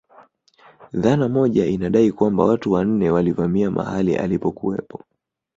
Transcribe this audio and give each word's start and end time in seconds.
Dhana 0.93 1.29
moja 1.29 1.65
inadai 1.65 2.11
kwamba 2.11 2.45
watu 2.45 2.71
wanne 2.71 3.09
walivamia 3.09 3.71
mahali 3.71 4.15
alipokuwepo 4.15 5.03